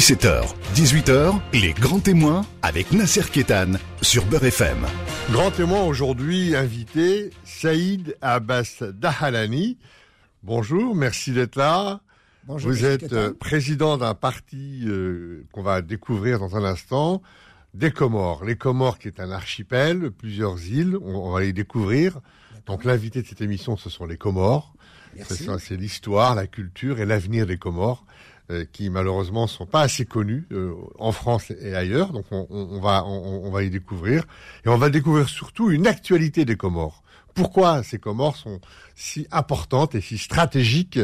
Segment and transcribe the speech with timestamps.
[0.00, 4.76] 17h, 18h, les grands témoins avec Nasser Kétan sur Beurre FM.
[5.30, 9.78] Grand témoin aujourd'hui invité, Saïd Abbas Dahalani.
[10.42, 12.00] Bonjour, merci d'être là.
[12.44, 13.16] Bonjour, Vous êtes Ketan.
[13.16, 17.22] euh, président d'un parti euh, qu'on va découvrir dans un instant,
[17.72, 18.44] des Comores.
[18.44, 22.20] Les Comores qui est un archipel, plusieurs îles, on, on va les découvrir.
[22.66, 24.74] Donc l'invité de cette émission, ce sont les Comores.
[25.26, 28.04] C'est l'histoire, la culture et l'avenir des Comores,
[28.72, 32.12] qui malheureusement sont pas assez connus euh, en France et ailleurs.
[32.12, 34.24] Donc on, on- va on, on va y découvrir
[34.64, 37.02] et on va découvrir surtout une actualité des Comores.
[37.34, 38.60] Pourquoi ces Comores sont
[38.94, 41.00] si importantes et si stratégiques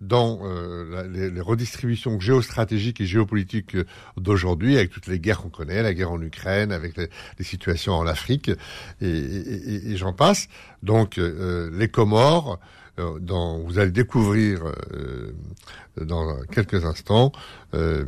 [0.00, 3.84] dans euh, les, les redistributions géostratégiques et géopolitiques euh,
[4.18, 7.94] d'aujourd'hui, avec toutes les guerres qu'on connaît, la guerre en Ukraine, avec les, les situations
[7.94, 8.50] en Afrique,
[9.00, 10.48] et, et- et- et j'en passe.
[10.82, 12.58] Donc euh, les Comores,
[12.98, 14.62] dans, vous allez découvrir
[14.94, 15.32] euh,
[16.00, 17.32] dans quelques instants
[17.74, 18.04] euh,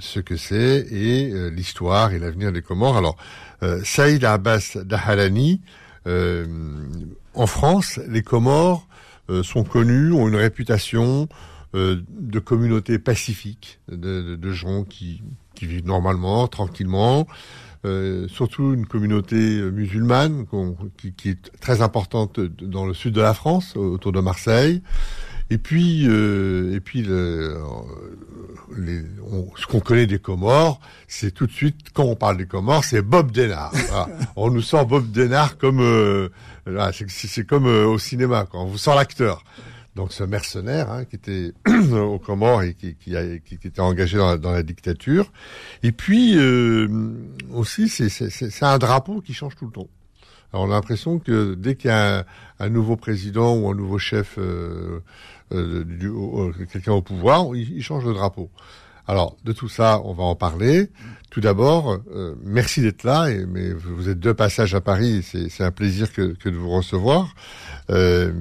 [0.00, 2.96] ce que c'est et euh, l'histoire et l'avenir des Comores.
[2.96, 3.16] Alors,
[3.84, 5.60] Saïd Abbas Dahalani,
[6.06, 8.86] en France, les Comores
[9.42, 11.28] sont connus, ont une réputation
[11.74, 15.22] de communauté pacifique, de, de- de gens qui,
[15.54, 17.26] qui vivent normalement, tranquillement.
[17.86, 20.44] Euh, surtout une communauté euh, musulmane
[20.98, 24.82] qui, qui est très importante dans le sud de la France, autour de Marseille.
[25.48, 27.58] Et puis, euh, et puis, le, euh,
[28.76, 32.46] les- on- ce qu'on connaît des Comores, c'est tout de suite quand on parle des
[32.46, 33.72] Comores, c'est Bob Denard.
[33.88, 34.08] Voilà.
[34.36, 36.28] on nous sort Bob Denard comme, euh,
[37.08, 39.42] c'est- comme au cinéma, quand on vous sort l'acteur.
[39.96, 41.52] Donc ce mercenaire hein, qui était
[41.92, 45.32] aux Comores et qui, était engagé dans la, dictature.
[45.82, 46.88] Et puis euh,
[47.52, 49.88] aussi, c'est- un drapeau qui change tout le temps.
[50.52, 52.24] Alors on a l'impression que dès qu'il y a
[52.58, 55.00] un, nouveau président ou un nouveau chef, euh,
[55.52, 58.50] euh, au- au- quelqu'un au pouvoir, il, change de drapeau.
[59.06, 60.90] Alors de tout ça, on va en parler.
[61.30, 63.28] Tout d'abord, euh, merci d'être là.
[63.48, 67.34] Mais vous êtes deux passages à Paris, c'est un plaisir que, que de vous recevoir.
[67.90, 68.32] Euh,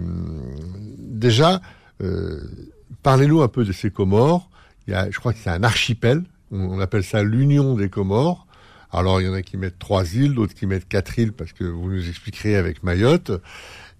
[0.97, 1.61] déjà,
[2.01, 2.41] euh,
[3.03, 4.49] parlez-nous un peu de ces Comores.
[4.87, 6.23] Il y a, je crois que c'est un archipel.
[6.51, 8.47] On appelle ça l'Union des Comores.
[8.91, 11.53] Alors, il y en a qui mettent trois îles, d'autres qui mettent quatre îles, parce
[11.53, 13.31] que vous nous expliquerez avec Mayotte.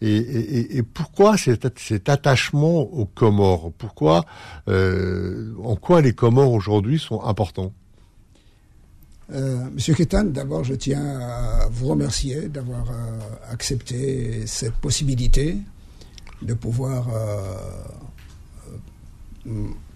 [0.01, 3.73] Et, pourquoi cet, attachement aux Comores?
[3.77, 4.25] Pourquoi,
[4.69, 7.73] euh, en quoi les Comores aujourd'hui sont importants?
[9.33, 13.19] Euh, Monsieur Ketan, d'abord, je tiens à vous remercier d'avoir euh,
[13.51, 15.57] accepté cette possibilité
[16.41, 17.07] de pouvoir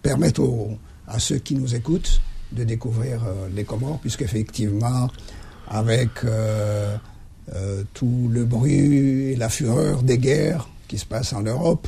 [0.02, 0.44] permettre
[1.08, 2.20] à ceux qui nous écoutent
[2.52, 3.22] de découvrir
[3.56, 5.10] les Comores, puisqu'effectivement,
[5.70, 6.10] avec
[7.56, 11.88] euh, tout le bruit et la fureur des guerres qui se passent en Europe,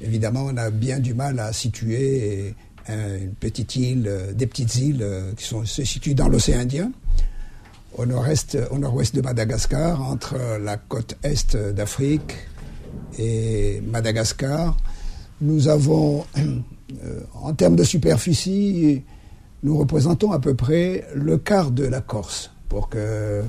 [0.00, 2.54] évidemment, on a bien du mal à situer
[2.88, 6.90] un- une petite île, euh, des petites îles euh, qui se situent dans l'océan Indien,
[7.96, 12.34] au nord-est, au nord-ouest de Madagascar, entre la côte est d'Afrique
[13.18, 14.76] et Madagascar.
[15.40, 16.24] Nous avons,
[17.42, 19.02] en termes de superficie,
[19.62, 23.42] nous représentons à peu près le quart de la Corse, pour que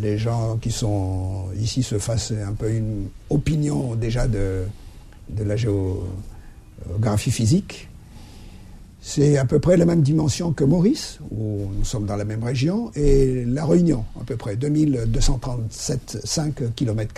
[0.00, 4.64] les gens qui sont ici se fassent un peu une opinion déjà de,
[5.30, 7.88] de la géographie physique.
[9.00, 12.44] C'est à peu près la même dimension que Maurice, où nous sommes dans la même
[12.44, 17.14] région, et La Réunion, à peu près 2237,5 km.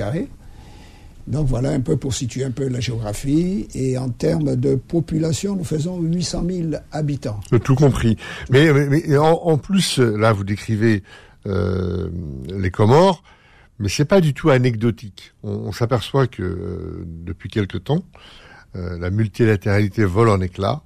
[1.27, 3.69] Donc voilà un peu pour situer un peu la géographie.
[3.75, 7.41] Et en termes de population, nous faisons 800 000 habitants.
[7.65, 8.17] Tout compris.
[8.51, 8.71] Mais,
[9.17, 11.01] en, plus, là, vous décrivez euh,
[11.47, 13.23] les Comores,
[13.81, 15.33] mais c'est pas du tout anecdotique.
[15.43, 18.05] On, s'aperçoit que euh, depuis quelque temps,
[18.77, 20.83] euh, la multilatéralité vole en éclats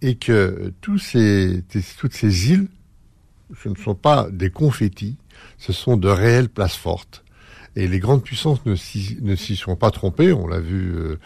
[0.00, 1.62] et que toutes ces
[2.50, 2.68] îles,
[3.60, 5.16] ce ne sont pas des confettis,
[5.58, 7.24] ce sont de réelles places fortes.
[7.74, 10.32] Et les grandes puissances ne s'y ne s'y sont pas trompées.
[10.32, 11.18] On l'a vu, euh,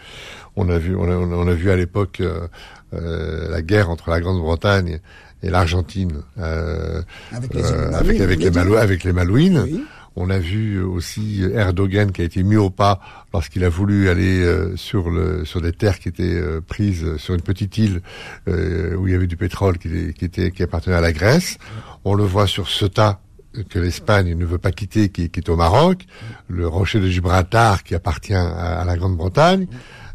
[0.55, 2.47] on a vu, on a, on a vu à l'époque euh,
[2.93, 4.99] euh, la guerre entre la Grande-Bretagne
[5.43, 7.01] et l'Argentine euh,
[7.33, 9.63] Avec les, euh, Malouines, avec les avec Malouines.
[9.65, 9.83] Oui.
[10.19, 12.99] On a vu aussi Erdogan qui a été mis au pas
[13.33, 17.41] lorsqu'il a voulu aller euh, sur le sur des terres qui étaient prises sur une
[17.41, 18.01] petite île
[18.47, 21.59] euh, où il y avait du pétrole qui, qui était qui appartenait à la Grèce.
[22.03, 23.19] On le voit sur Ceuta
[23.61, 26.05] que l'Espagne ne veut pas quitter, qui, est au Maroc,
[26.47, 29.67] le rocher de Gibraltar qui appartient à, à la Grande-Bretagne.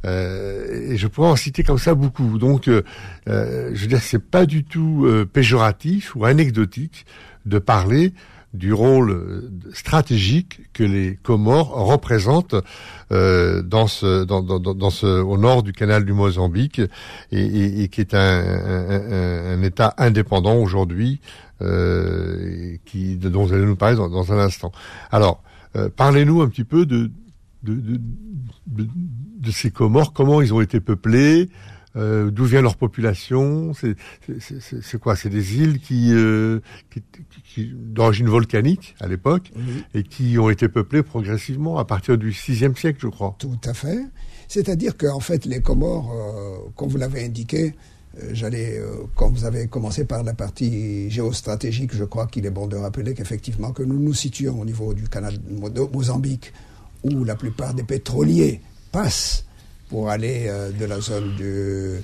[0.05, 2.39] Euh, et je pourrais en citer comme ça beaucoup.
[2.39, 2.83] Donc, euh,
[3.29, 7.07] euh, je veux dire, c'est pas du tout euh, péjoratif ou anecdotique
[7.47, 8.13] de parler
[8.55, 12.55] du rôle stratégique que les Comores représentent
[13.11, 16.81] dans ce, dans, ce, au nord du canal du Mozambique
[17.31, 21.21] et, qui est un, État indépendant aujourd'hui,
[21.61, 24.73] qui dont vous allez nous parler dans, un instant.
[25.11, 25.43] Alors,
[25.97, 27.11] parlez-nous un petit peu de,
[29.43, 31.49] de ces Comores, comment ils ont été peuplés,
[31.97, 33.73] euh, d'où vient leur population?
[33.75, 35.17] C'est quoi?
[35.17, 36.61] C'est des îles qui, euh,
[36.91, 37.03] qui,
[37.45, 39.53] qui d'origine volcanique à l'époque
[39.95, 43.37] et qui ont été peuplées progressivement à partir du VIe siècle, je crois.
[43.39, 44.01] Tout à fait.
[44.49, 47.75] C'est-à-dire qu'en fait, les Comores, euh, comme vous l'avez indiqué,
[48.33, 48.79] j'allais,
[49.17, 53.15] comme vous avez commencé par la partie géostratégique, je crois qu'il est bon de rappeler
[53.15, 56.53] qu'effectivement, que nous nous situons au niveau du canal de Mozambique,
[57.05, 58.61] où la plupart des pétroliers
[58.93, 59.47] passent
[59.93, 62.01] pour aller euh, de la zone euh,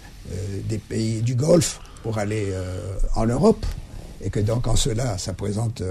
[0.69, 3.65] des pays du Golfe pour aller euh, en Europe,
[4.23, 5.83] et que donc en cela, ça présente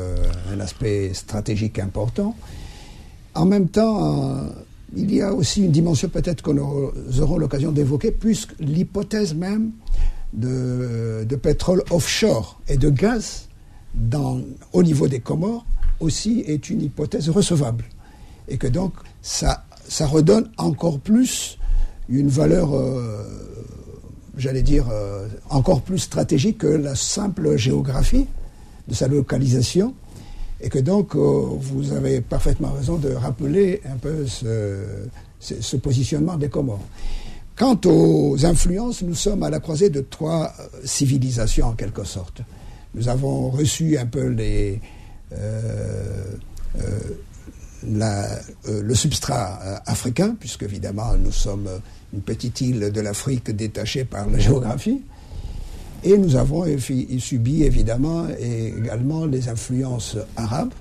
[0.51, 2.35] un aspect stratégique important.
[3.33, 4.43] En même temps,
[4.95, 9.71] il y a aussi une dimension peut-être nous aurons l'occasion d'évoquer, puisque l'hypothèse même
[10.33, 13.47] de, pétrole offshore et de gaz
[13.95, 14.41] dans,
[14.73, 15.65] au niveau des Comores
[16.01, 17.85] aussi est une hypothèse recevable.
[18.49, 21.57] Et que donc ça, ça redonne encore plus
[22.09, 23.23] une valeur, euh,
[24.37, 28.27] j'allais dire, euh, encore plus stratégique que la simple géographie
[28.87, 29.93] de sa localisation.
[30.59, 31.19] Et que donc, euh,
[31.59, 36.81] vous avez parfaitement raison de rappeler un peu ce, positionnement des Comores.
[37.55, 40.53] Quant aux influences, nous sommes à la croisée de trois
[40.83, 42.41] civilisations en quelque sorte.
[42.95, 44.79] Nous avons reçu un peu les,
[47.83, 51.69] le substrat africain, puisque évidemment nous sommes
[52.13, 55.01] une petite île de l'Afrique détachée par la géographie.
[56.03, 56.65] Et nous avons
[57.19, 60.73] subi évidemment également les influences arabes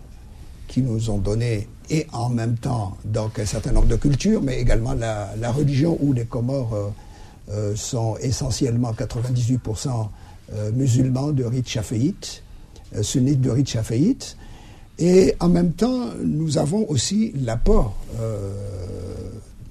[0.68, 4.60] qui nous ont donné, et en même temps, donc un certain nombre de cultures, mais
[4.60, 6.88] également la, religion où les Comores euh,
[7.50, 10.08] euh, sont essentiellement 98%
[10.52, 12.42] euh, musulmans de rite chaféite,
[13.02, 14.36] sunnites de rite chaféite.
[14.98, 17.96] Et en même temps, nous avons aussi l'apport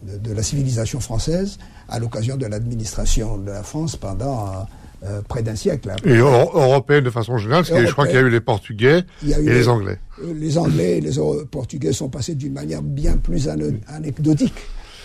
[0.05, 1.57] de, la civilisation française
[1.89, 4.67] à l'occasion de l'administration de la France pendant
[5.03, 5.91] euh, près d'un siècle.
[6.03, 9.03] Et européenne de façon générale, parce que je crois qu'il y a eu les Portugais
[9.23, 9.99] et les, Anglais.
[10.23, 11.11] Euh, les Anglais et les
[11.51, 13.49] Portugais sont passés d'une manière bien plus
[13.87, 14.53] anecdotique.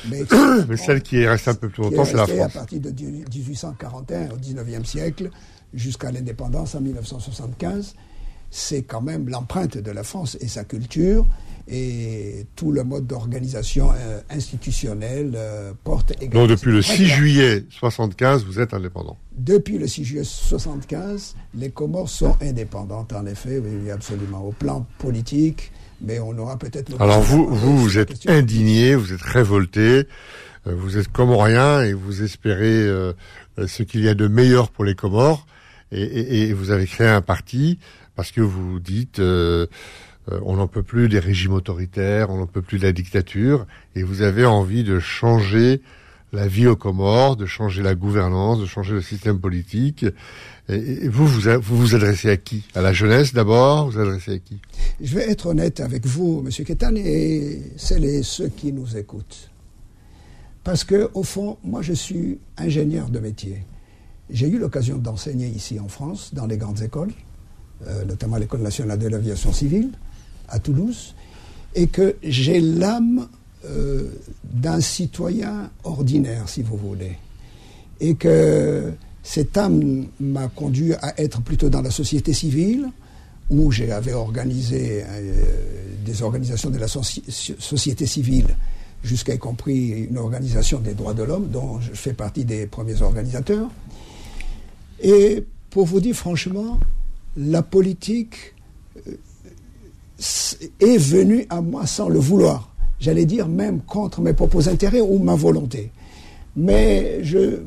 [0.09, 2.41] Mais, celle qui est restée un peu plus longtemps, c'est la France.
[2.41, 5.29] À partir de 1841 au 19e siècle
[5.75, 7.95] jusqu'à l'indépendance en 1975,
[8.51, 11.27] c'est quand même l'empreinte de la France et sa culture.
[11.73, 16.41] Et tout le mode d'organisation euh, institutionnelle euh, porte également.
[16.41, 19.17] Donc depuis le 6 juillet 75, vous êtes indépendant.
[19.37, 24.85] Depuis le 6 juillet 75, les Comores sont indépendantes, en effet, oui, absolument, au plan
[24.99, 25.71] politique,
[26.01, 27.01] mais on aura peut-être...
[27.01, 30.09] Alors vous, vous, vous êtes indigné, vous êtes révolté,
[30.67, 32.89] euh, vous êtes comorien et vous espérez
[33.65, 35.47] ce qu'il y a de meilleur pour les Comores,
[35.93, 37.79] et, et, vous avez créé un parti
[38.17, 39.19] parce que vous dites...
[39.19, 39.67] Euh,
[40.43, 43.67] on n'en peut plus des régimes autoritaires, on n'en peut plus de la dictature,
[43.97, 45.81] et vous avez envie de changer
[46.33, 50.07] la vie aux Comores, de changer la gouvernance, de changer le système politique.
[50.69, 52.65] Et vous, vous vous, adressez à qui?
[52.75, 54.61] À la jeunesse d'abord Vous vous adressez à qui?
[55.01, 59.51] Je vais être honnête avec vous, Monsieur Ketan, et celles et ceux qui nous écoutent.
[60.63, 63.65] Parce que, au fond, moi, je suis ingénieur de métier.
[64.29, 67.11] J'ai eu l'occasion d'enseigner ici en France, dans les grandes écoles,
[67.87, 69.91] euh, notamment l'École nationale de l'aviation civile
[70.49, 71.15] à Toulouse,
[71.75, 73.29] et que j'ai l'âme
[73.65, 74.11] euh,
[74.45, 77.17] d'un citoyen ordinaire, si vous voulez.
[78.01, 82.89] Et que cette âme m'a conduit à être plutôt dans la société civile,
[83.51, 85.33] où j'avais organisé euh,
[86.05, 88.49] des organisations de la société civile,
[89.03, 93.03] jusqu'à y compris une organisation des droits de l'homme, dont je fais partie des premiers
[93.03, 93.71] organisateurs.
[95.03, 96.79] Et pour vous dire franchement,
[97.37, 98.55] la politique
[99.07, 99.13] euh,
[100.81, 102.75] est venu à moi sans le vouloir.
[102.99, 105.91] J'allais dire même contre mes propres intérêts ou ma volonté.
[106.57, 107.61] Mais je,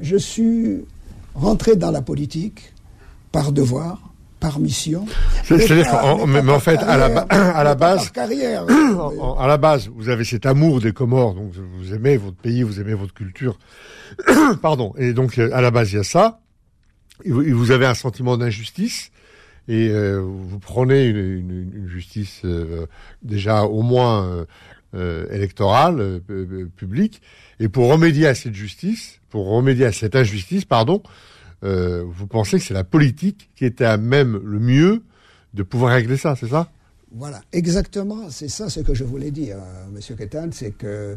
[0.00, 0.84] je suis
[1.34, 2.72] rentré dans la politique
[3.32, 4.00] par devoir,
[4.40, 5.04] par mission.
[5.44, 8.64] C'est-à-dire mais, en fait, à la, à la base, carrière,
[9.38, 12.80] à la base, vous avez cet amour des Comores, donc vous aimez votre pays, vous
[12.80, 13.58] aimez votre culture,
[14.62, 16.40] pardon, et donc à la base il y a ça.
[17.22, 19.12] Et vous avez un sentiment d'injustice
[19.68, 22.86] et euh, vous prenez une, justice euh,
[23.22, 24.46] déjà au moins
[24.94, 26.20] euh, électorale,
[26.76, 27.22] publique,
[27.60, 31.02] et pour remédier à cette justice, pour remédier à cette injustice, pardon,
[31.62, 35.02] vous pensez que c'est la politique qui était à même le mieux
[35.54, 36.70] de pouvoir régler ça, c'est ça?
[37.10, 39.56] Voilà, exactement, c'est ça ce que je voulais dire,
[39.90, 41.16] Monsieur Ketan, c'est que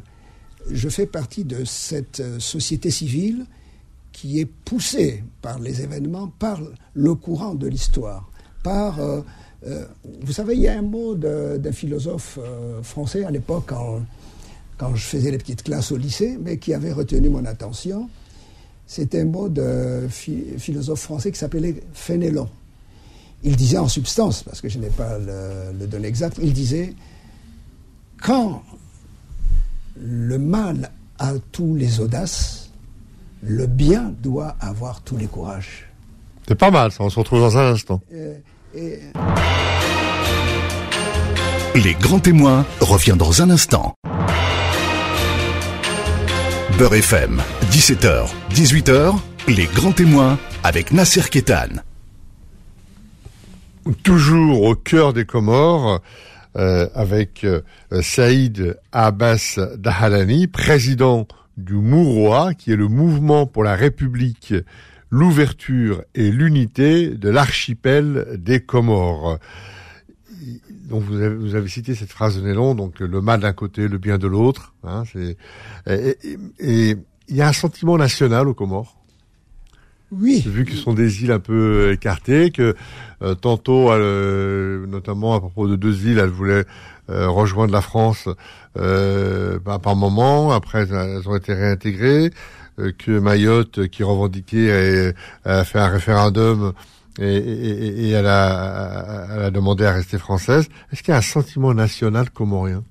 [0.72, 3.46] je fais partie de cette société civile
[4.18, 6.60] qui est poussée par les événements, par
[6.96, 8.28] le courant de l'histoire,
[8.64, 9.00] par...
[9.00, 9.22] Euh,
[10.22, 12.40] vous savez, il y a un mot d'un philosophe
[12.82, 14.02] français à l'époque, quand,
[14.78, 18.10] quand je faisais les petites classes au lycée, mais qui avait retenu mon attention.
[18.88, 22.50] C'est un mot de philosophe français qui s'appelait Fénélon.
[23.44, 26.96] Il disait en substance, parce que je n'ai pas le, le donné exact, il disait
[28.22, 28.64] quand
[30.00, 32.67] le mal a tous les audaces,
[33.44, 35.88] le bien doit avoir tous les courages.
[36.48, 37.04] C'est pas mal, ça.
[37.04, 38.02] On se retrouve dans un instant.
[38.14, 38.38] Euh,
[41.76, 43.94] les grands témoins revient dans un instant.
[46.78, 47.42] Beurre FM,
[47.72, 49.16] 17h, 18h,
[49.48, 51.82] les grands témoins avec Nasser Kétan.
[54.04, 56.02] Toujours au cœur des Comores,
[56.56, 57.62] euh, avec euh,
[58.02, 64.54] Saïd Abbas Dahalani, président du Mouroa, qui est le mouvement pour la République,
[65.10, 69.40] l'ouverture et l'unité de l'archipel des Comores
[70.90, 73.88] donc vous avez, vous avez, cité cette phrase de Nélon, donc le mal d'un côté,
[73.90, 74.74] le bien de l'autre.
[74.84, 75.04] Hein,
[75.86, 76.96] et
[77.28, 78.98] il y a un sentiment national aux Comores.
[80.12, 80.42] Oui.
[80.46, 82.76] Vu qu'ils sont des îles un peu écartées, que
[83.22, 86.64] euh, tantôt, euh, notamment à propos de deux îles, elles voulaient euh,
[87.10, 88.28] rejoindre la France
[88.78, 90.52] euh, bah, par moment.
[90.52, 92.32] Après, elles ont été réintégrées.
[92.98, 95.14] que Mayotte, qui revendiquait,
[95.46, 96.74] a fait un référendum
[97.20, 100.68] et, elle, a, demandé à rester française.
[100.92, 102.84] Est-ce qu'il y a un sentiment national comorien?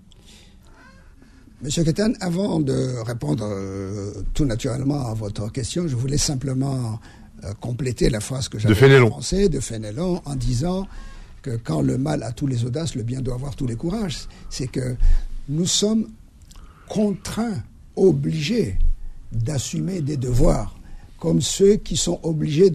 [1.62, 7.00] Monsieur Ketan, avant de répondre euh, tout naturellement à votre question, je voulais simplement
[7.44, 10.86] euh, compléter la phrase que j'avais français de Fénelon en disant
[11.64, 14.28] quand le mal a tous les audaces, le bien doit avoir tous les courages.
[14.50, 14.96] C'est que
[15.48, 16.08] nous sommes
[16.88, 17.62] contraints,
[17.96, 18.78] obligés
[19.32, 20.78] d'assumer des devoirs,
[21.18, 22.70] comme ceux qui sont obligés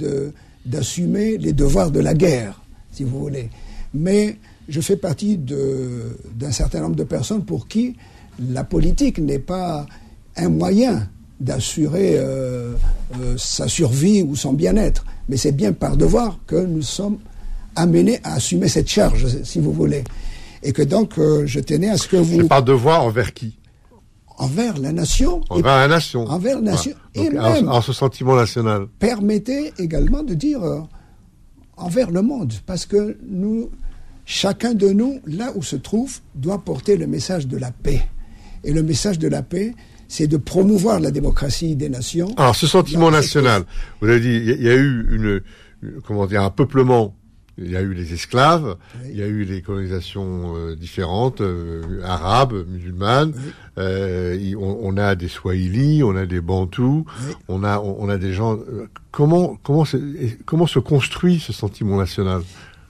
[0.66, 2.62] d'assumer les devoirs de la guerre,
[2.92, 3.50] si vous voulez.
[3.94, 4.38] Mais
[4.68, 7.96] je fais partie d'un certain nombre de personnes pour qui
[8.40, 9.86] la politique n'est pas
[10.38, 11.08] un moyen
[11.40, 12.74] d'assurer euh,
[13.20, 17.18] euh, sa survie ou son bien-être, mais c'est bien par devoir que nous sommes
[17.76, 20.04] amenés à assumer cette charge, si vous voulez.
[20.64, 22.42] Et que donc, euh, je tenais à ce que vous...
[22.42, 23.58] C'est par devoir envers qui?
[24.38, 25.42] Envers la nation.
[25.50, 26.26] Envers la nation.
[26.26, 26.94] Envers la nation.
[27.16, 28.88] et même, en, ce sentiment national.
[29.00, 30.80] Permettez également de dire euh,
[31.78, 33.70] envers le monde, parce que nous,
[34.26, 38.02] chacun de nous, là où se trouve, doit porter le message de la paix.
[38.64, 39.74] Et le message de la paix,
[40.08, 42.34] c'est de promouvoir la démocratie des nations.
[42.38, 43.64] Alors, ce sentiment national,
[44.02, 45.42] vous avez dit, il y, a eu une,
[46.06, 47.16] comment dire, un peuplement
[47.58, 52.02] il y a eu les esclaves, il y a eu les colonisations euh, différentes, euh,
[52.04, 53.34] arabes, musulmanes.
[53.78, 57.06] Euh, on, a des Swahili, on a des Bantous,
[57.48, 58.58] on a on, a des gens.
[59.12, 59.86] comment comment
[60.46, 62.42] comment se construit ce sentiment national?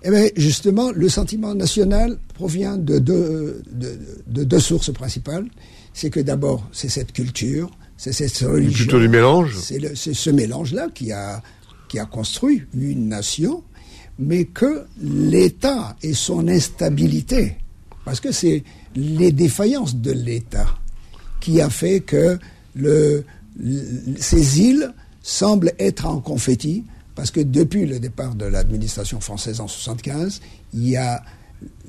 [0.04, 5.46] Eh bien, justement, le sentiment national provient de deux, de, deux sources principales.
[5.94, 8.86] C'est que d'abord, c'est cette culture, c'est cette religion.
[8.86, 9.56] Plutôt du mélange?
[9.60, 11.44] C'est ce mélange-là qui a,
[11.88, 13.64] qui a construit une nation
[14.20, 17.58] mais que l'État et son instabilité,
[18.06, 18.64] parce que c'est
[18.96, 20.68] les défaillances de l'État
[21.40, 22.40] qui a fait que
[24.18, 26.84] ces îles semblent être en confetti,
[27.16, 30.42] parce que depuis le départ de l'administration française en 75,
[30.74, 31.24] il y a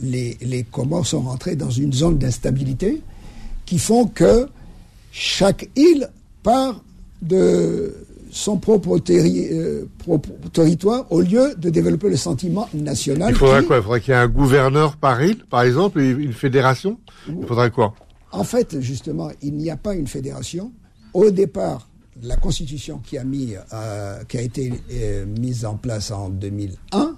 [0.02, 3.00] les, les Comores sont rentrés dans une zone d'instabilité
[3.64, 4.48] qui font que
[5.12, 6.10] chaque île
[6.42, 6.82] part
[7.22, 7.94] de
[8.32, 13.30] son euh, propre, territoire au lieu de développer le sentiment national.
[13.30, 13.76] Il faudrait quoi?
[13.76, 16.98] Il faudrait qu'il y ait un gouverneur par île, par exemple, une fédération?
[17.28, 17.94] Il faudrait quoi?
[18.32, 20.72] En fait, justement, il n'y a pas une fédération.
[21.12, 21.90] Au départ,
[22.22, 27.16] la constitution qui a, mis, euh, qui a été euh, mise en place en 2001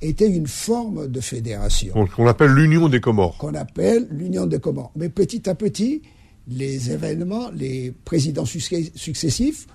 [0.00, 1.92] était une forme de fédération.
[2.16, 3.36] Qu'on appelle l'Union des Comores.
[3.36, 4.92] Qu'on appelle l'Union des Comores.
[4.96, 6.00] Mais petit à petit,
[6.46, 9.66] les événements, les présidents successifs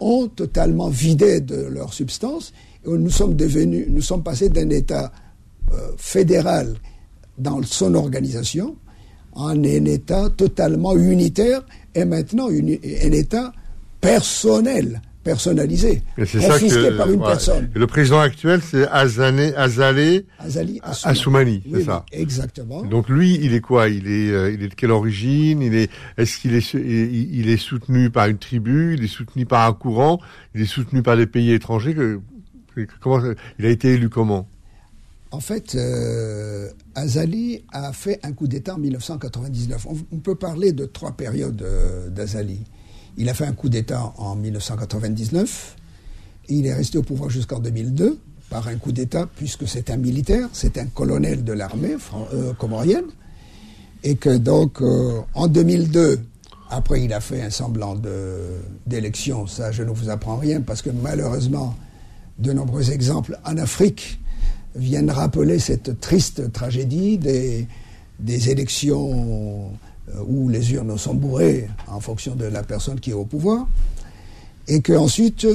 [0.00, 2.52] ont totalement vidé de leur substance.
[2.84, 5.12] Et nous sommes devenus, nous sommes passés d'un État
[5.72, 6.76] euh, fédéral
[7.38, 8.76] dans son organisation
[9.34, 13.52] à un État totalement unitaire et maintenant un État
[14.00, 17.68] personnel personnalisé, confisqué par une personne.
[17.74, 20.24] le président actuel, c'est Azalé, Azali
[21.02, 22.06] Assoumani, c'est ça.
[22.12, 22.82] Exactement.
[22.84, 23.88] Donc lui, il est quoi?
[23.88, 25.62] Il est, euh, il est de quelle origine?
[25.62, 28.94] Il est, est-ce qu'il est, il est soutenu par une tribu?
[28.94, 30.20] Il est soutenu par un courant?
[30.54, 31.96] Il est soutenu par des pays étrangers?
[33.00, 33.20] Comment
[33.58, 34.48] Il a été élu comment?
[35.32, 39.86] En fait, euh, Azali a fait un coup d'État en 1999.
[40.12, 42.60] On, peut parler de trois périodes euh, d'Azali.
[43.16, 45.76] Il a fait un coup d'État en 1999.
[46.48, 48.18] il est resté au pouvoir jusqu'en 2002
[48.50, 51.96] par un coup d'État, puisque c'est un militaire, c'est un colonel de l'armée
[52.32, 53.06] euh, comorienne.
[54.04, 54.80] Et que donc,
[55.34, 56.20] en 2002,
[56.70, 57.96] après, il a fait un semblant
[58.86, 59.46] d'élection.
[59.46, 61.74] Ça, je ne vous apprends rien, parce que malheureusement,
[62.38, 64.20] de nombreux exemples en Afrique
[64.74, 67.66] viennent rappeler cette triste tragédie des,
[68.50, 69.68] élections euh,
[70.26, 73.66] où les urnes sont bourrées en fonction de la personne qui est au pouvoir,
[74.68, 75.46] et qu'ensuite,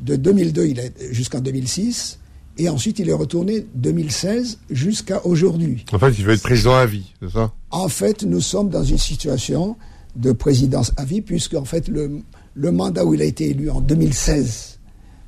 [0.00, 0.74] de 2002
[1.10, 2.18] jusqu'en 2006,
[2.58, 5.84] et ensuite il est retourné 2016 jusqu'à aujourd'hui.
[5.92, 7.52] En fait, il veut être président à vie, c'est ça?
[7.70, 9.76] En fait, nous sommes dans une situation
[10.16, 12.20] de présidence à vie, puisque en fait le,
[12.54, 14.78] le mandat où il a été élu en 2016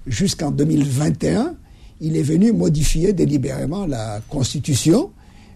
[0.06, 1.54] jusqu'en 2021
[2.02, 5.12] il est venu modifier délibérément la Constitution.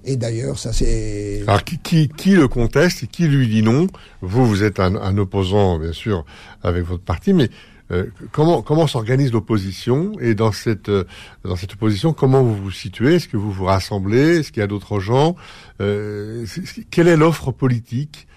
[0.08, 1.42] Et d'ailleurs, ça c'est.
[1.48, 3.88] Alors qui, qui, le conteste et qui lui dit non?
[4.22, 6.24] Vous, vous êtes un, opposant, bien sûr,
[6.62, 7.50] avec votre parti, mais
[7.90, 10.12] euh, comment comment s'organise l'opposition?
[10.20, 11.04] Et dans cette euh,
[11.44, 13.16] dans cette opposition, comment vous vous situez?
[13.16, 14.38] Est-ce que vous vous rassemblez?
[14.38, 15.34] Est-ce qu'il y a d'autres gens?
[15.80, 16.46] Euh,
[16.92, 18.28] Quelle est l'offre politique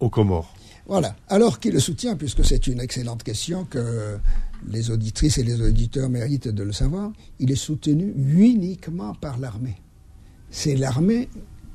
[0.00, 0.54] aux Comores?
[0.86, 1.16] Voilà.
[1.28, 4.18] Alors qui le soutient, puisque c'est une excellente question que
[4.68, 9.76] les auditrices et les auditeurs méritent de le savoir, il est soutenu uniquement par l'armée.
[10.54, 11.28] C'est l'armée,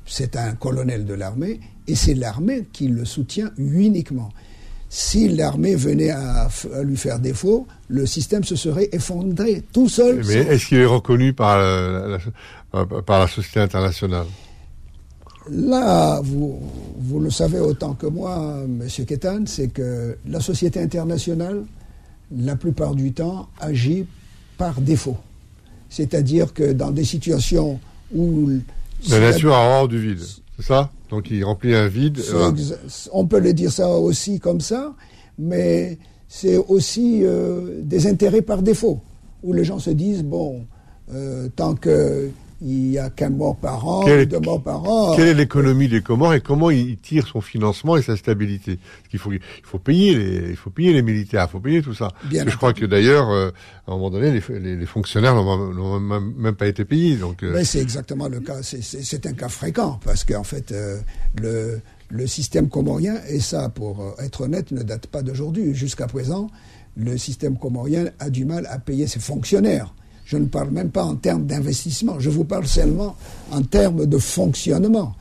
[0.06, 4.30] c'est un colonel de l'armée, et c'est l'armée qui le soutient uniquement.
[4.88, 6.48] Si l'armée venait à,
[6.82, 10.24] lui faire défaut, le système se serait effondré tout seul.
[10.26, 12.18] Mais est-ce qu'il est reconnu par la,
[13.06, 14.26] par la société internationale?
[15.50, 16.60] Là, vous,
[16.98, 18.88] vous le savez autant que moi, M.
[19.06, 21.64] Ketan, c'est que la société internationale
[22.36, 24.06] la plupart du temps, agit
[24.56, 25.16] par défaut.
[25.88, 27.80] C'est-à-dire que dans des situations
[28.14, 28.50] où...
[29.08, 30.20] La nature a horreur du vide,
[30.56, 30.90] c'est ça?
[31.10, 32.20] Donc il remplit un vide.
[33.12, 34.94] On peut le dire ça aussi comme ça,
[35.38, 35.98] mais
[36.28, 39.00] c'est aussi euh, des intérêts par défaut,
[39.42, 40.66] où les gens se disent, bon,
[41.12, 42.30] euh, tant que
[42.62, 45.16] il n'y a qu'un mort par an, deux morts par an.
[45.16, 48.78] Quelle est l'économie des Comores et comment il tire son financement et sa stabilité?
[49.12, 51.94] Il faut, il faut payer les, il faut payer les militaires, il faut payer tout
[51.94, 52.08] ça.
[52.24, 53.50] Bien je crois que d'ailleurs, euh,
[53.86, 57.16] à un moment donné, les, les, fonctionnaires n'ont même pas été payés.
[57.16, 57.42] Donc.
[57.42, 57.62] Euh.
[57.64, 58.62] c'est exactement le cas.
[58.62, 60.98] C'est un cas fréquent parce qu'en fait, euh,
[61.40, 61.80] le
[62.12, 65.76] le système comorien, et ça, pour être honnête, ne date pas d'aujourd'hui.
[65.76, 66.50] Jusqu'à présent,
[66.96, 69.94] le système comorien a du mal à payer ses fonctionnaires.
[70.30, 73.16] Je ne parle même pas en termes d'investissement, je vous parle seulement
[73.50, 75.16] en termes de fonctionnement.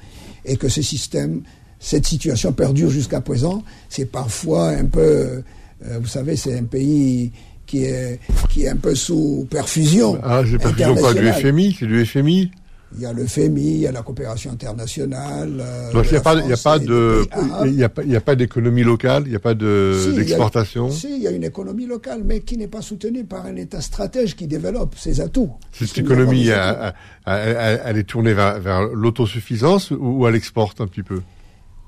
[0.45, 1.41] Et que ce système,
[1.79, 7.31] cette situation perdure jusqu'à présent, c'est parfois un peu, euh, vous savez, c'est un pays
[7.65, 8.19] qui est,
[8.51, 10.19] qui est un peu sous perfusion.
[10.21, 12.51] Ah, c'est perfusion quoi Du FMI C'est du FMI
[12.95, 15.57] il y a le FMI, il y a la coopération internationale.
[15.59, 17.25] Euh, Donc il n'y a, pas, a pas de,
[17.65, 20.89] il y a pas, il a pas d'économie locale, il n'y a pas de d'exportation.
[20.89, 23.81] Si, il y a une économie locale, mais qui n'est pas soutenue par un État
[23.81, 25.51] stratège qui développe ses atouts.
[25.71, 26.93] Cette économie, elle,
[27.25, 31.21] elle, est tournée vers, vers l'autosuffisance ou, elle exporte un petit peu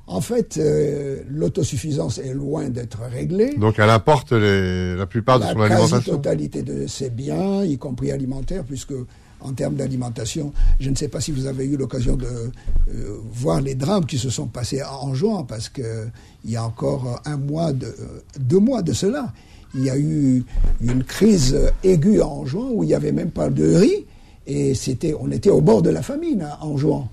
[0.08, 3.56] en fait, euh, l'autosuffisance est loin d'être réglée.
[3.56, 5.96] Donc elle importe la plupart de son alimentation.
[5.96, 8.94] La quasi-totalité de ses biens, y compris alimentaires, puisque
[9.44, 10.54] en termes d'alimentation.
[10.80, 14.18] Je ne sais pas si vous avez eu l'occasion de euh, voir les drames qui
[14.18, 16.12] se sont passés en juin, parce qu'il
[16.46, 19.34] y a encore un mois, de, euh, deux mois de cela,
[19.76, 20.44] il y a eu
[20.82, 24.06] une crise aiguë en juin où il n'y avait même pas de riz,
[24.48, 27.08] et c'était, on était au bord de la famine hein, en juin.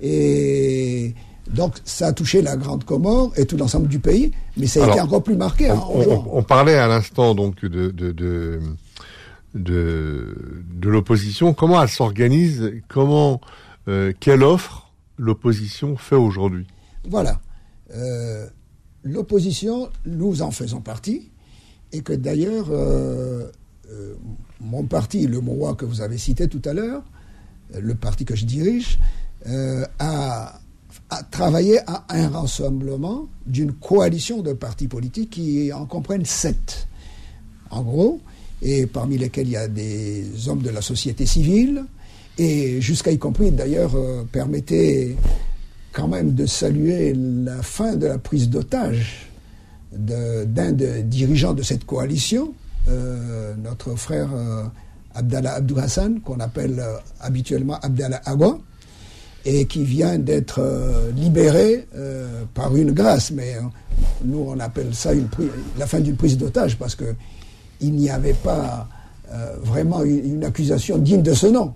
[0.00, 1.14] Et
[1.52, 4.88] donc ça a touché la Grande Comore et tout l'ensemble du pays, mais ça a
[4.90, 6.28] été encore plus marqué on, en.
[6.32, 8.60] On, parlait à l'instant donc de, de de,
[9.54, 13.40] de l'opposition, comment elle s'organise, comment,
[13.88, 16.66] euh, quelle offre l'opposition fait aujourd'hui?
[17.08, 17.40] Voilà.
[17.94, 18.46] Euh,
[19.02, 21.30] l'opposition, nous en faisons partie,
[21.92, 23.48] et que d'ailleurs, euh,
[24.60, 27.02] mon parti, le MOA que vous avez cité tout à l'heure,
[27.78, 28.98] le parti que je dirige,
[29.98, 30.58] a,
[31.10, 36.88] a, travaillé à un rassemblement d'une coalition de partis politiques qui en comprennent sept.
[37.70, 38.20] En gros,
[38.64, 41.84] et parmi lesquels il y a des hommes de la société civile,
[42.38, 45.16] et jusqu'à y compris d'ailleurs euh, permettez
[45.92, 49.30] quand même de saluer la fin de la prise d'otage
[49.92, 52.52] d'un des dirigeants de cette coalition,
[52.88, 54.64] euh, notre frère euh,
[55.14, 56.82] Abdallah Abdou Hassan, qu'on appelle
[57.20, 58.58] habituellement Abdallah Agua,
[59.44, 60.60] et qui vient d'être
[61.14, 61.86] libéré
[62.54, 63.30] par une grâce.
[63.30, 63.54] Mais
[64.24, 65.10] nous, on appelle ça
[65.78, 67.14] la fin d'une prise d'otage parce que
[67.84, 68.88] il n'y avait pas
[69.32, 71.72] euh, vraiment une, accusation digne de ce nom.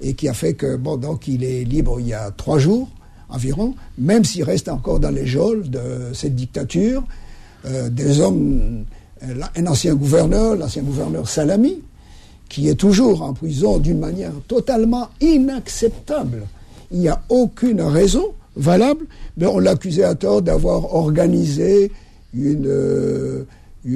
[0.00, 2.88] et qui a fait que, bon, donc il est libre il y a trois jours
[3.28, 7.02] environ, même s'il reste encore dans les geôles de cette dictature,
[7.66, 8.84] euh, des hommes,
[9.56, 11.82] un ancien gouverneur, l'ancien gouverneur Salami,
[12.48, 16.42] qui est toujours en prison d'une manière totalement inacceptable.
[16.90, 18.24] Il n'y a aucune raison
[18.56, 19.04] valable,
[19.36, 21.92] mais on l'accusait à tort d'avoir organisé
[22.34, 23.44] une, euh,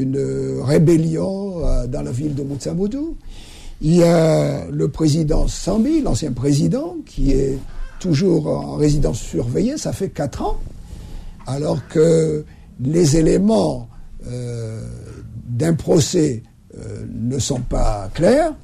[0.01, 3.17] une rébellion euh, dans la ville de Montsamoudou.
[3.81, 7.59] Il y a le président Sambi, l'ancien président, qui est
[8.01, 10.59] toujours en résidence surveillée, ça fait quatre ans,
[11.47, 12.45] alors que
[12.81, 13.89] les éléments
[14.27, 14.81] euh,
[15.49, 16.43] d'un procès
[17.13, 18.55] ne sont pas clairs,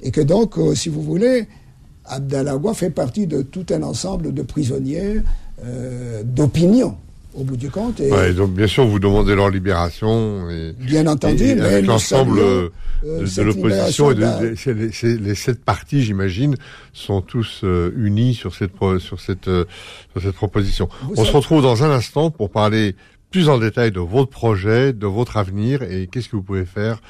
[0.00, 1.46] et que donc, si vous voulez,
[2.06, 5.20] Abdallah fait partie de tout un ensemble de prisonniers
[6.24, 6.96] d'opinion
[7.34, 8.00] au bout du compte.
[8.00, 10.48] Et donc, bien sûr, vous demandez leur libération.
[10.50, 12.68] Et, bien entendu, et, mais avec l'ensemble euh,
[13.04, 16.56] de, l'opposition et de, les, les, sept partis, j'imagine,
[16.92, 19.64] sont tous euh, unis sur cette sur cette euh,
[20.12, 20.88] sur cette proposition.
[21.16, 22.96] On se retrouve dans un instant pour parler
[23.30, 27.00] plus en détail de votre projet, de votre avenir et qu'est-ce que vous pouvez faire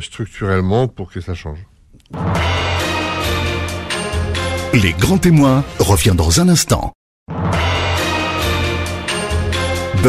[0.00, 1.58] structurellement pour que ça change.
[4.74, 6.92] Les grands témoins revient dans un instant.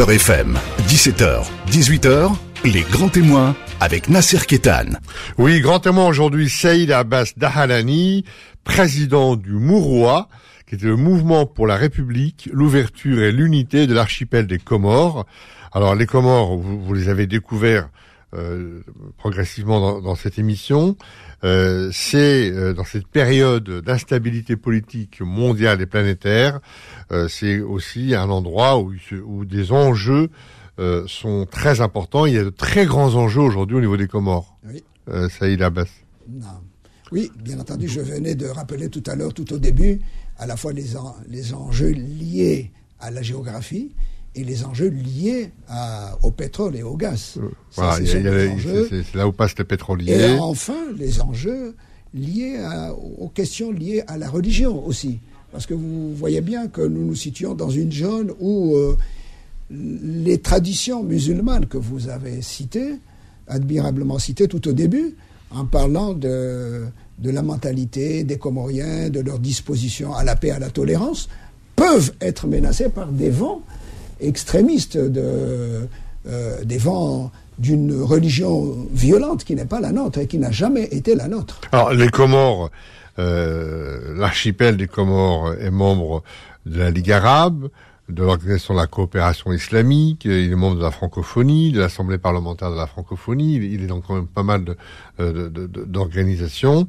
[0.02, 2.32] FM, 17h, 18h,
[2.64, 4.98] les grands témoins avec Nasser Ketan.
[5.38, 8.24] Oui, grand témoin aujourd'hui, Saïd Abbas Dahalani,
[8.64, 10.28] président du Mouroua,
[10.66, 15.26] qui était le mouvement pour la République, l'ouverture et l'unité de l'archipel des Comores.
[15.72, 17.88] Alors les Comores, vous, les avez découverts
[18.34, 18.82] euh,
[19.16, 20.96] progressivement dans, dans, cette émission.
[21.44, 26.60] Euh, c'est euh, dans cette période d'instabilité politique mondiale et planétaire,
[27.28, 28.94] c'est aussi un endroit où,
[29.24, 30.30] où des enjeux
[31.06, 32.26] sont très importants.
[32.26, 34.58] Il y a de très grands enjeux aujourd'hui au niveau des Comores.
[34.66, 34.82] Oui.
[35.30, 35.86] Saïd Abbas.
[36.28, 36.46] Non.
[37.12, 40.00] Oui, bien entendu, je venais de rappeler tout à l'heure, tout au début,
[40.38, 40.86] à la fois les,
[41.28, 43.92] les enjeux liés à la géographie,
[44.34, 45.50] et les enjeux liés
[46.22, 47.38] au pétrole et au gaz.
[47.70, 50.12] c'est là où passe le pétrolier.
[50.12, 51.74] Et enfin, les enjeux
[52.14, 52.56] liés
[53.18, 55.20] aux questions liées à la religion aussi.
[55.52, 58.96] Parce que vous voyez bien que nous nous situons dans une zone où euh,
[59.70, 62.94] les traditions musulmanes que vous avez citées,
[63.46, 65.14] admirablement citées tout au début,
[65.52, 66.86] en parlant de,
[67.18, 71.28] de la mentalité des Comoriens, de leur disposition à la paix, à la tolérance,
[71.76, 73.62] peuvent être menacées par des vents
[74.26, 75.88] extrémistes, de,
[76.26, 80.84] euh, des vents d'une religion violente qui n'est pas la nôtre et qui n'a jamais
[80.84, 81.60] été la nôtre.
[81.72, 82.70] Alors les Comores,
[83.18, 86.22] euh, l'archipel des Comores est membre
[86.66, 87.68] de la Ligue arabe,
[88.08, 92.70] de l'Organisation de la coopération islamique, il est membre de la francophonie, de l'Assemblée parlementaire
[92.70, 94.64] de la francophonie, il, est donc quand même pas mal
[95.18, 96.86] d'organisations.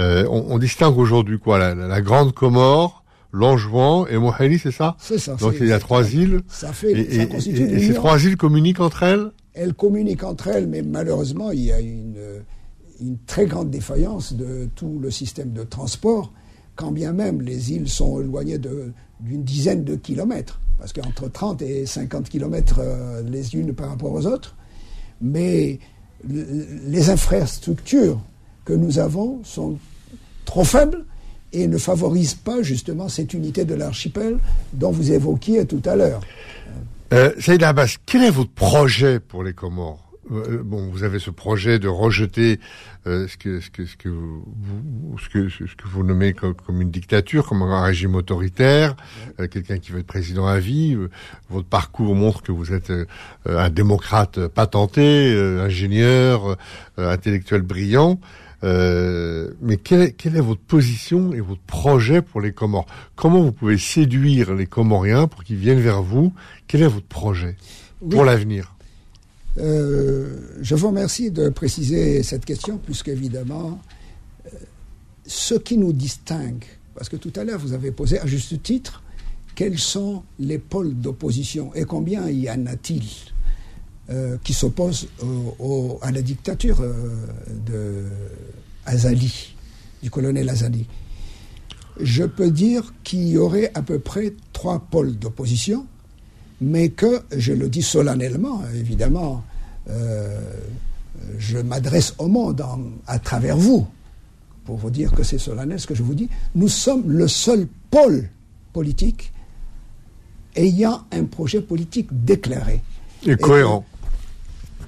[0.00, 1.58] Euh, on, on, distingue aujourd'hui quoi?
[1.58, 5.34] La, la, Grande Comore, Langevin et Moheli, c'est ça C'est ça.
[5.34, 6.40] Donc il y a trois îles.
[6.48, 6.92] Ça fait.
[6.92, 7.40] Et, et,
[7.80, 11.80] ces trois îles communiquent entre elles Elles communiquent entre elles, mais malheureusement, il y a
[11.80, 12.16] une,
[13.00, 16.32] une très grande défaillance de tout le système de transport,
[16.74, 21.86] quand bien même les îles sont éloignées d'une dizaine de kilomètres, parce qu'entre 30 et
[21.86, 24.56] 50 kilomètres euh, les unes par rapport aux autres.
[25.20, 25.78] Mais
[26.28, 28.20] les infrastructures
[28.64, 29.78] que nous avons sont
[30.44, 31.04] trop faibles
[31.52, 34.38] et ne favorise pas justement cette unité de l'archipel
[34.72, 36.20] dont vous évoquiez tout à l'heure.
[37.12, 40.06] Euh, Saïd Abbas, quel est votre projet pour les Comores?
[40.32, 42.58] Euh, bon, vous avez ce projet de rejeter
[43.06, 46.54] euh, ce, que, ce, que, ce, que vous, ce, que, ce que vous nommez comme,
[46.54, 48.96] comme, une dictature, comme un régime autoritaire,
[49.38, 50.98] euh, quelqu'un qui veut être président à vie.
[51.48, 52.92] votre parcours montre que vous êtes
[53.46, 56.56] un démocrate patenté, ingénieur,
[56.98, 58.18] intellectuel brillant.
[58.64, 62.86] Euh, mais quelle est, quelle est, votre position et votre projet pour les Comores?
[63.14, 66.32] Comment vous pouvez séduire les Comoriens pour qu'ils viennent vers vous?
[66.66, 67.56] Quel est votre projet
[68.10, 68.74] pour l'avenir?
[69.58, 73.80] Euh, Je vous remercie de préciser cette question, puisqu'évidemment,
[74.46, 74.50] euh,
[75.26, 76.64] ce qui nous distingue,
[76.94, 79.02] parce que tout à l'heure vous avez posé à juste titre,
[79.54, 83.04] quels sont les pôles d'opposition et combien y en a-t-il?
[84.08, 85.08] Euh, qui s'oppose
[86.00, 86.92] à la dictature euh,
[87.66, 88.04] de
[88.84, 89.56] Azali,
[90.00, 90.86] du colonel Azali.
[92.00, 95.86] Je peux dire qu'il y aurait à peu près trois pôles d'opposition,
[96.60, 99.42] mais que, je le dis solennellement, évidemment,
[99.90, 100.38] euh,
[101.36, 102.64] je m'adresse au monde
[103.08, 103.88] à travers vous,
[104.66, 107.66] pour vous dire que c'est solennel ce que je vous dis, nous sommes le seul
[107.90, 108.28] pôle
[108.72, 109.32] politique
[110.54, 112.82] ayant un projet politique déclaré.
[113.26, 113.84] Et cohérent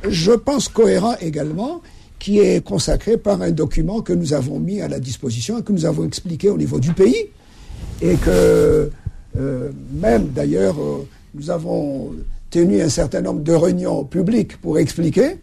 [0.08, 1.80] je pense cohérent également,
[2.18, 5.72] qui est consacré par un document que nous avons mis à la disposition et que
[5.72, 7.26] nous avons expliqué au niveau du pays.
[8.02, 8.90] Et que
[9.38, 12.12] euh, même d'ailleurs, euh, nous avons
[12.50, 15.36] tenu un certain nombre de réunions publiques pour expliquer.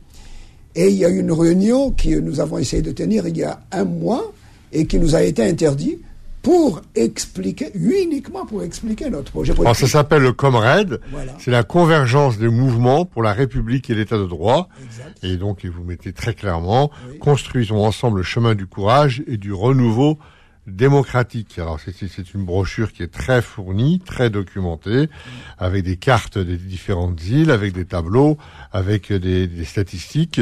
[0.75, 3.61] Et il y a une réunion que nous avons essayé de tenir il y a
[3.71, 4.33] un mois
[4.73, 5.99] et qui nous a été interdit
[6.45, 9.65] pour expliquer, uniquement pour expliquer notre projet politique.
[9.65, 11.01] Alors ça s'appelle le Comred,
[11.39, 14.69] c'est la convergence des mouvements pour la République et l'État de droit.
[15.23, 20.19] Et donc, vous mettez très clairement, construisons ensemble le chemin du courage et du renouveau
[20.67, 21.57] démocratique.
[21.57, 25.09] Alors c'est une brochure qui est très fournie, très documentée,
[25.57, 28.37] avec des cartes des différentes îles, avec des tableaux,
[28.71, 30.41] avec des, des statistiques.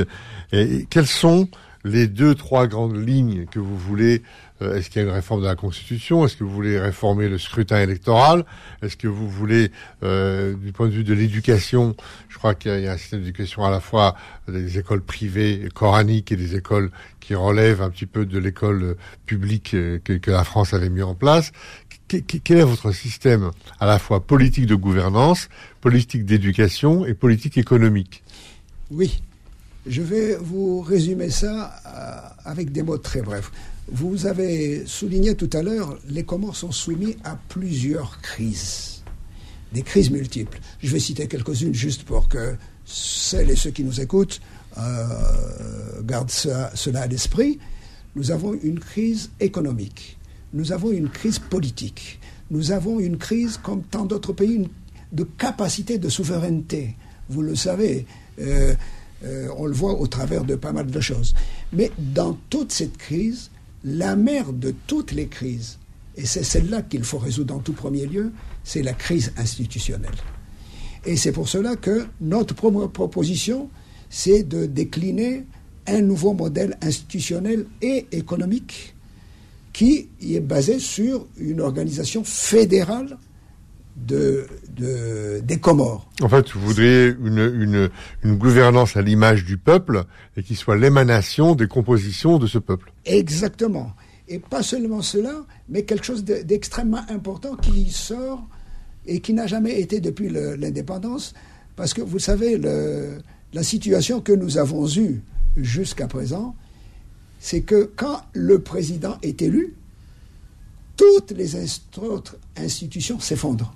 [0.51, 1.47] Et quelles sont
[1.83, 4.21] les deux, trois grandes lignes que vous voulez
[4.61, 6.25] euh, Est-ce qu'il y a une réforme de la Constitution?
[6.25, 8.45] Est-ce que vous voulez réformer le scrutin électoral?
[8.81, 9.71] Est-ce que vous voulez,
[10.03, 11.95] euh, du point de vue de l'éducation,
[12.29, 14.15] je crois qu'il y, a un système d'éducation à la fois
[14.47, 19.71] des écoles privées coraniques et des écoles qui relèvent un petit peu de l'école publique
[19.71, 21.51] que, que, la France avait mis en place.
[22.07, 25.49] quel est votre système à la fois politique de gouvernance,
[25.81, 28.23] politique d'éducation et politique économique?
[28.91, 29.21] Oui.
[29.85, 33.51] Je vais vous résumer ça euh, avec des mots très brefs.
[33.89, 39.03] Vous avez souligné tout à l'heure, les Comores sont soumis à plusieurs crises,
[39.73, 40.59] des crises multiples.
[40.81, 44.39] Je vais citer quelques-unes juste pour que celles et ceux qui nous écoutent
[44.77, 47.59] euh, gardent cela à l'esprit.
[48.15, 50.17] Nous avons une crise économique,
[50.53, 54.69] nous avons une crise politique, nous avons une crise, comme tant d'autres pays,
[55.11, 56.95] de capacité de souveraineté.
[57.27, 58.05] Vous le savez.
[58.39, 58.75] Euh,
[59.23, 61.33] euh, on le voit au travers de pas mal de choses.
[61.71, 63.49] Mais dans toute cette crise,
[63.83, 65.77] la mère de toutes les crises,
[66.15, 68.31] et c'est celle-là qu'il faut résoudre en tout premier lieu,
[68.63, 70.11] c'est la crise institutionnelle.
[71.05, 73.69] Et c'est pour cela que notre proposition,
[74.09, 75.45] c'est de décliner
[75.87, 78.95] un nouveau modèle institutionnel et économique
[79.73, 83.17] qui est basé sur une organisation fédérale
[83.95, 84.47] de,
[85.43, 86.09] des Comores.
[86.21, 87.89] En fait, vous voudriez une,
[88.23, 90.03] une, gouvernance à l'image du peuple
[90.35, 92.91] et qui soit l'émanation des compositions de ce peuple.
[93.05, 93.93] Exactement.
[94.27, 98.47] Et pas seulement cela, mais quelque chose d'extrêmement important qui sort
[99.05, 101.33] et qui n'a jamais été depuis l'indépendance.
[101.75, 103.19] Parce que vous savez, le,
[103.53, 105.21] la situation que nous avons eue
[105.57, 106.55] jusqu'à présent,
[107.39, 109.75] c'est que quand le président est élu,
[110.95, 111.55] toutes les
[111.97, 113.75] autres institutions s'effondrent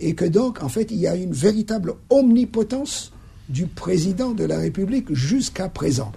[0.00, 3.12] et que donc, en fait, il y a une véritable omnipotence
[3.48, 6.10] du président de la République jusqu'à présent.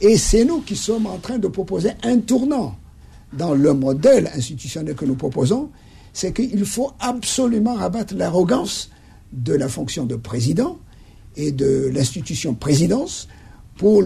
[0.00, 2.76] Et c'est nous qui sommes en train de proposer un tournant
[3.32, 5.70] dans le modèle institutionnel que nous proposons,
[6.12, 8.90] c'est qu'il faut absolument rabattre l'arrogance
[9.32, 10.78] de la fonction de président
[11.36, 13.28] et de l'institution présidence
[13.76, 14.04] pour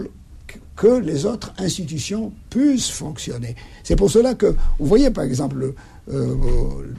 [0.75, 3.55] que les autres institutions puissent fonctionner.
[3.83, 5.73] C'est pour cela que, vous voyez par exemple,
[6.11, 6.35] euh,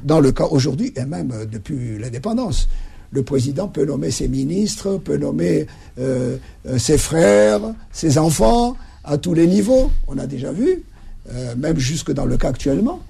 [0.05, 2.69] dans le cas aujourd'hui et même depuis l'indépendance.
[3.13, 5.67] Le président peut nommer ses ministres, peut nommer
[5.99, 9.91] euh, euh, ses frères, ses enfants à tous les niveaux.
[10.07, 10.85] On a déjà vu,
[11.57, 13.01] même jusque dans le cas actuellement.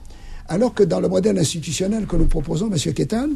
[0.49, 2.95] Alors que dans le modèle institutionnel que nous proposons, M.
[2.95, 3.29] Kétan,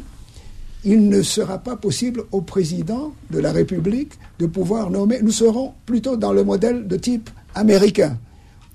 [0.83, 5.19] il ne sera pas possible au président de la République de pouvoir nommer.
[5.21, 8.17] Nous serons plutôt dans le modèle de type américain,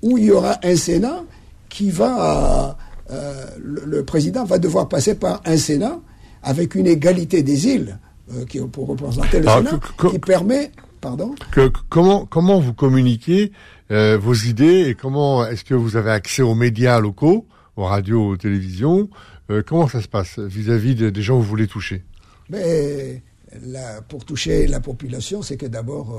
[0.01, 1.23] où il y aura un Sénat
[1.69, 2.77] qui va
[3.11, 5.99] euh, le, président va devoir passer par un Sénat
[6.43, 7.99] avec une égalité des îles
[8.33, 10.71] euh, qui, pour représenter le Sénat, qui permet
[11.01, 13.51] Pardon que, comment, comment vous communiquez
[13.89, 18.27] euh, vos idées et comment est-ce que vous avez accès aux médias locaux, aux radios,
[18.27, 19.09] aux télévisions
[19.67, 22.05] Comment ça se passe vis-à-vis des gens que vous voulez toucher?
[22.49, 23.21] Mais,
[24.07, 26.15] Pour toucher la population, c'est que d'abord,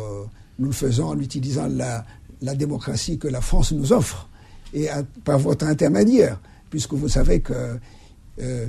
[0.59, 2.05] nous le faisons en utilisant la,
[2.43, 4.29] la, démocratie que la France nous offre
[4.75, 4.89] et
[5.25, 6.39] par votre intermédiaire
[6.73, 7.53] puisque vous savez que
[8.41, 8.67] euh,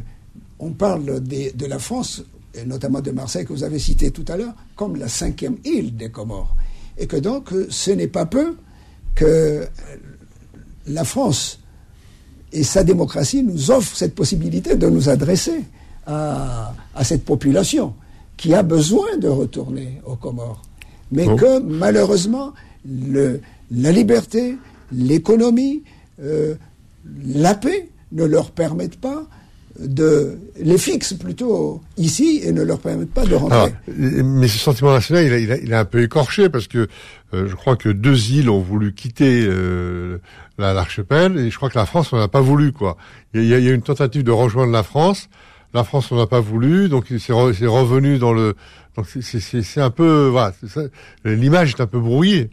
[0.59, 2.21] on parle de la France,
[2.53, 5.95] et notamment de Marseille que vous avez cité tout à l'heure, comme la cinquième île
[5.95, 6.53] des Comores.
[6.97, 8.57] Et que donc ce n'est pas peu
[9.15, 9.65] que
[10.85, 11.59] la France
[12.51, 15.63] et sa démocratie nous offrent cette possibilité de nous adresser
[16.05, 17.93] à, cette population
[18.35, 20.61] qui a besoin de retourner aux Comores.
[21.13, 22.51] Mais que malheureusement,
[22.85, 24.57] la liberté,
[24.91, 25.83] l'économie,
[26.21, 26.55] euh,
[27.33, 29.27] la paix ne leur permettent pas
[29.79, 33.73] de les fixent plutôt ici et ne leur permettent pas de rentrer.
[33.97, 36.87] mais ce sentiment national, il a, il a, un peu écorché parce que
[37.33, 40.19] euh, je crois que deux îles ont voulu quitter euh,
[40.59, 42.97] l'archipel et je crois que la France n'en a pas voulu quoi.
[43.33, 45.27] Il y, a, il y, a, une tentative de rejoindre la France,
[45.73, 48.55] la France n'en a pas voulu, donc c'est revenu dans le.
[48.95, 50.53] Donc c'est un peu voilà,
[51.25, 52.51] l'image est un peu brouillée.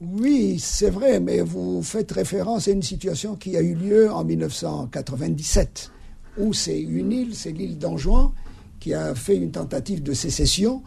[0.00, 4.24] Oui, c'est vrai, mais vous faites référence à une situation qui a eu lieu en
[4.24, 5.90] 1997,
[6.38, 8.32] où c'est une île, c'est l'île d'Anjouan,
[8.80, 10.82] qui a fait une tentative de sécession,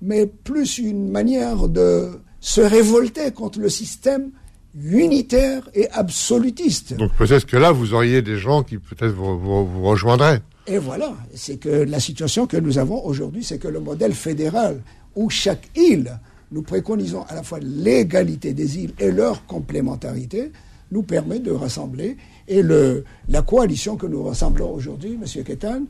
[0.00, 4.30] mais plus une manière de se révolter contre le système
[4.74, 6.94] unitaire et absolutiste.
[6.94, 10.40] Donc peut-être que là, vous auriez des gens qui peut-être vous, vous, rejoindraient.
[10.66, 14.82] Et voilà, c'est que la situation que nous avons aujourd'hui, c'est que le modèle fédéral,
[15.14, 16.18] où chaque île,
[16.52, 20.52] nous préconisons à la fois l'égalité des îles et leur complémentarité,
[20.92, 22.16] nous permet de rassembler.
[22.48, 25.44] Et le, la coalition que nous rassemblons aujourd'hui, M.
[25.44, 25.82] Ketan,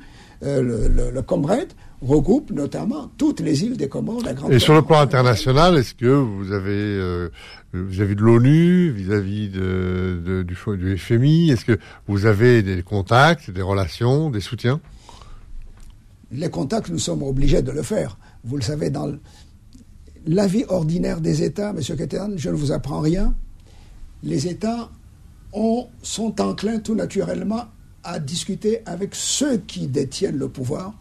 [0.43, 4.75] euh, le, le, Comrade, regroupe notamment toutes les îles des Comores, la Grande Et sur
[4.75, 7.29] le plan international, est-ce que vous avez euh,
[7.73, 13.51] vis-à-vis de l'ONU, vis-à-vis de, de, du, du FMI, est-ce que vous avez des contacts,
[13.51, 14.81] des relations, des soutiens?
[16.33, 18.19] Les contacts, nous sommes obligés de le faire.
[18.45, 19.11] Vous le savez, dans
[20.27, 21.81] la vie ordinaire des États, M.
[21.81, 23.35] Ketan, je ne vous apprends rien.
[24.23, 24.91] Les États
[25.53, 27.65] ont, sont enclins tout naturellement
[28.03, 30.95] à discuter avec ceux qui détiennent le pouvoir,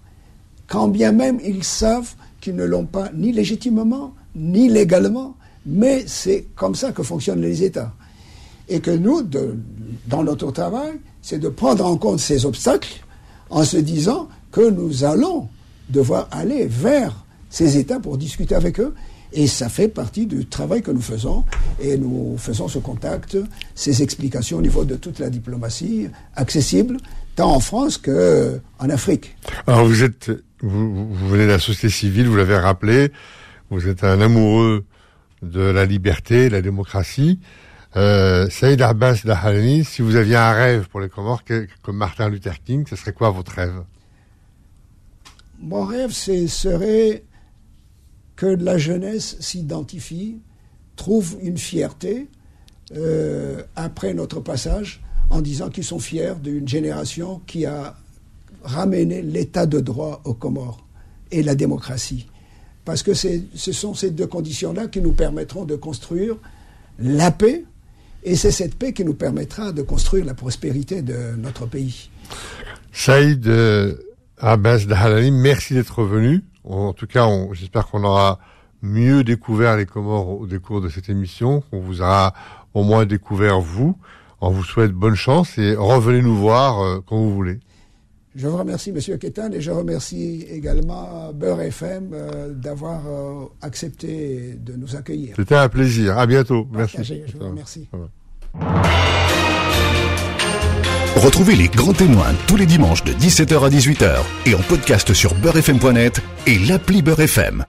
[0.68, 5.36] quand bien même ils savent qu'ils ne l'ont pas ni légitimement, ni légalement,
[5.66, 7.94] mais c'est comme ça que fonctionnent les États.
[8.68, 9.22] Et que nous,
[10.08, 13.04] dans notre travail, c'est de prendre en compte ces obstacles
[13.50, 15.48] en se disant que nous allons
[15.90, 18.94] devoir aller vers ces États pour discuter avec eux
[19.36, 21.44] et ça fait partie du travail que nous faisons.
[21.80, 23.38] Et nous faisons ce contact,
[23.76, 26.98] ces explications au niveau de toute la diplomatie accessible,
[27.36, 29.36] tant en France qu'en Afrique.
[29.68, 33.12] Alors vous êtes, vous, venez de la société civile, vous l'avez rappelé,
[33.70, 34.86] vous êtes un amoureux
[35.42, 37.40] de la liberté, de la démocratie.
[37.98, 41.44] Euh, Saïd Abbas Dahalani, si vous aviez un rêve pour les Comores,
[41.82, 43.84] comme Martin Luther King, ce serait quoi votre rêve?
[45.60, 47.24] Mon rêve, ce serait
[48.36, 50.40] que la jeunesse s'identifie,
[50.96, 52.28] trouve une fierté
[52.96, 57.96] euh, après notre passage en disant qu'ils sont fiers d'une génération qui a
[58.64, 60.86] ramené l'état de droit aux Comores
[61.32, 62.28] et la démocratie.
[62.84, 66.38] Parce que ce sont ces deux conditions-là qui nous permettront de construire
[67.00, 67.66] la paix,
[68.24, 72.10] et c'est cette paix qui nous permettra de construire la prospérité de notre pays.
[72.92, 73.96] Saïd euh,
[74.38, 76.44] Abbas Dahalani, merci d'être venu.
[76.66, 78.40] En tout cas, j'espère qu'on aura
[78.82, 82.34] mieux découvert les Comores au décours de cette émission, qu'on vous aura
[82.74, 83.98] au moins découvert vous.
[84.42, 87.60] On vous souhaite bonne chance et revenez nous voir euh, quand vous voulez.
[88.36, 94.56] Je vous remercie, Monsieur Ketan, et je remercie également Beurre FM euh, d'avoir euh, accepté
[94.60, 95.36] de nous accueillir.
[95.38, 96.18] C'était un plaisir.
[96.18, 96.68] À bientôt.
[96.72, 97.24] Merci.
[97.28, 97.88] Je vous remercie.
[101.26, 105.34] Retrouvez les grands témoins tous les dimanches de 17h à 18h et en podcast sur
[105.34, 107.66] beurrefm.net et l'appli Beurre.